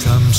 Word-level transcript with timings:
comes 0.00 0.37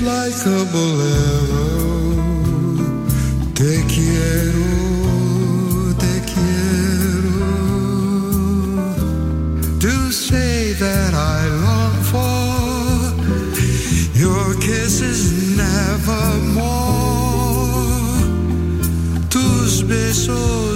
Like 0.00 0.46
a 0.46 0.64
bolero. 0.72 1.66
Te 3.52 3.84
quiero, 3.88 4.70
te 5.98 6.22
quiero. 6.32 7.40
Do 9.80 10.12
say 10.12 10.74
that 10.74 11.14
I 11.14 11.48
long 11.66 12.02
for 12.12 13.12
your 14.14 14.54
kisses 14.60 15.56
nevermore. 15.56 16.78
Tus 19.28 19.82
besos. 19.82 20.67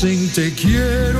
te 0.00 0.50
quiero 0.54 1.19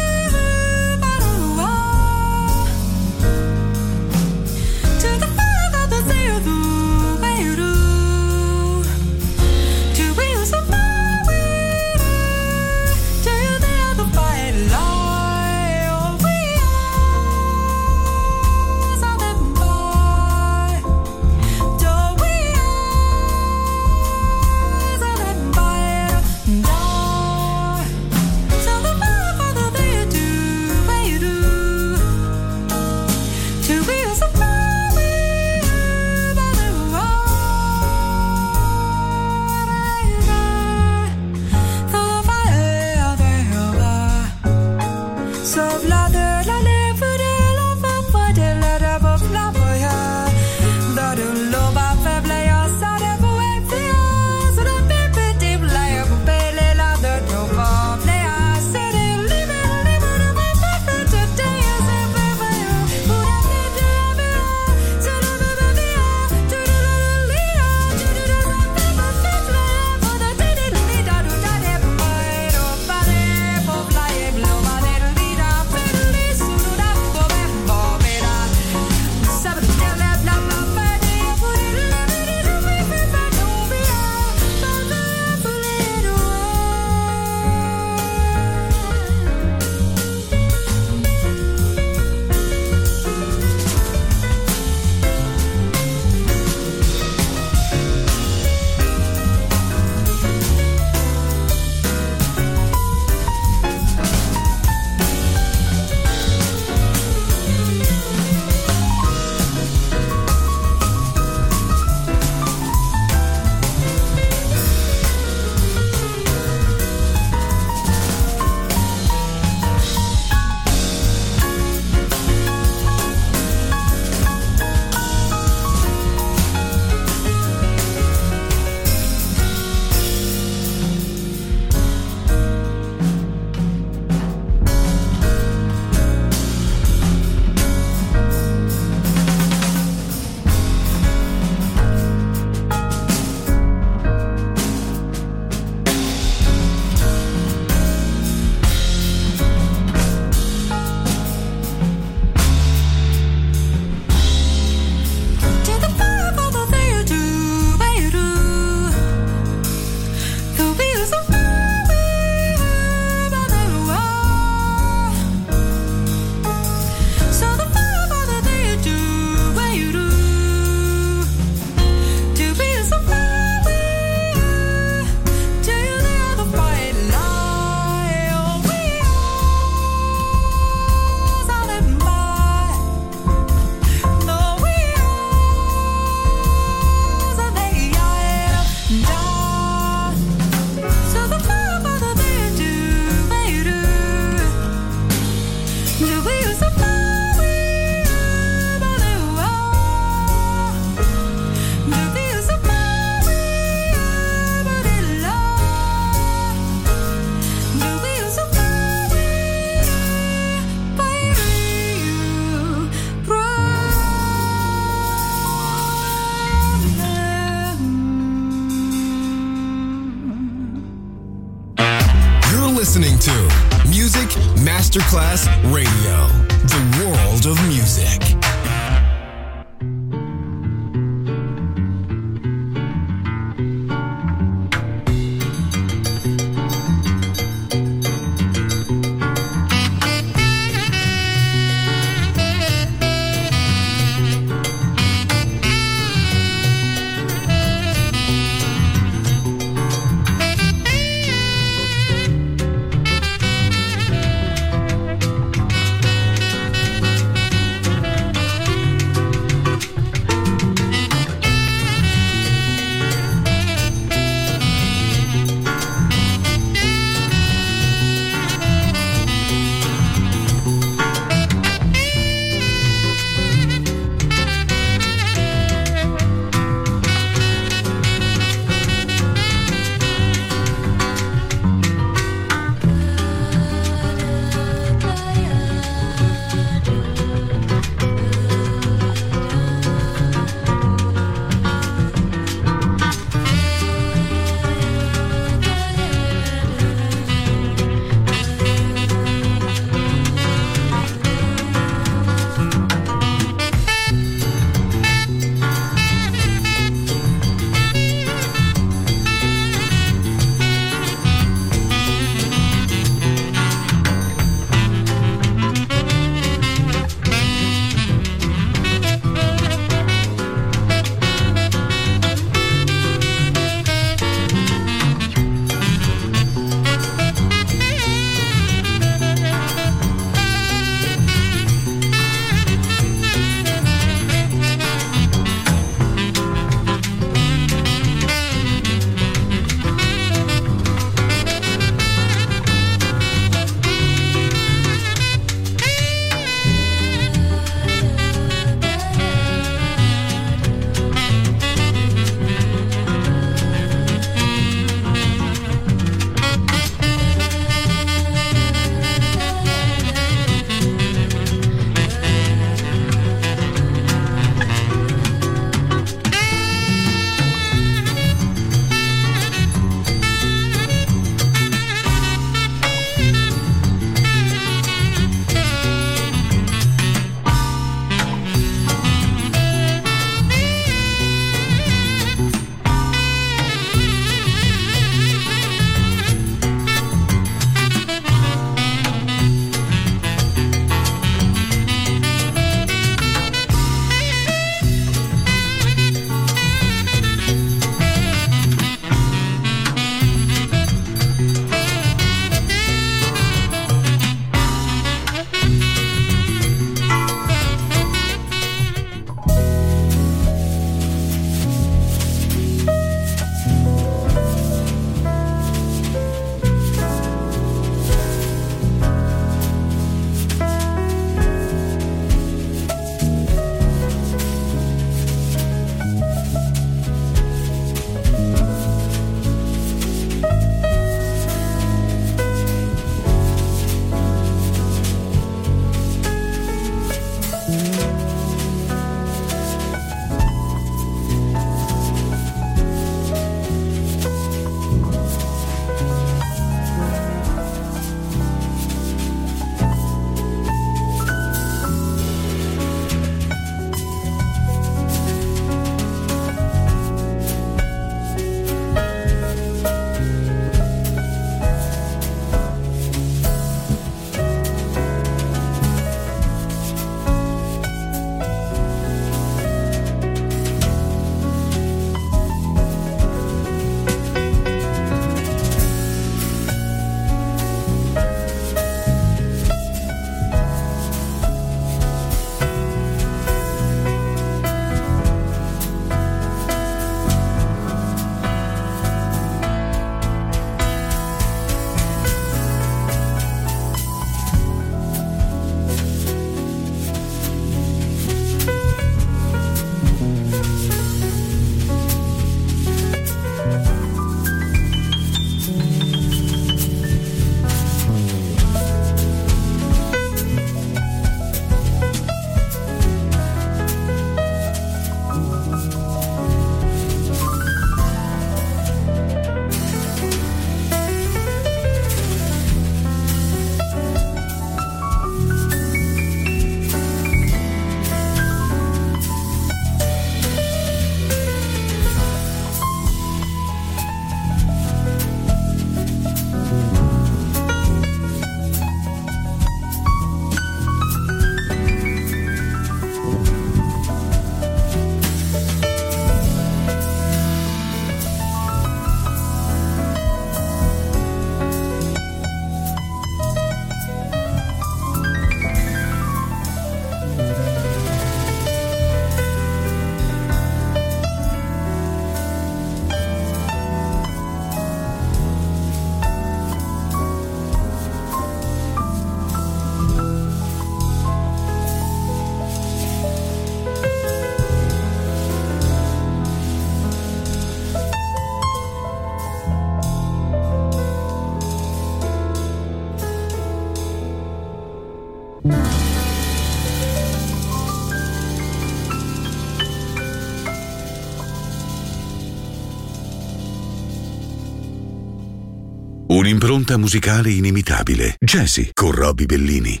Un'impronta 596.64 596.96
musicale 596.96 597.50
inimitabile. 597.50 598.36
Jazzy 598.40 598.88
con 598.94 599.10
Robbie 599.10 599.44
Bellini. 599.44 600.00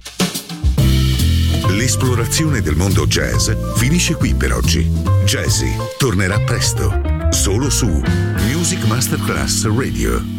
L'esplorazione 1.68 2.62
del 2.62 2.74
mondo 2.74 3.06
jazz 3.06 3.50
finisce 3.76 4.14
qui 4.14 4.34
per 4.34 4.54
oggi. 4.54 4.80
Jazzy 5.26 5.76
tornerà 5.98 6.40
presto, 6.40 7.02
solo 7.28 7.68
su 7.68 7.86
Music 8.48 8.82
Masterclass 8.86 9.66
Radio. 9.66 10.33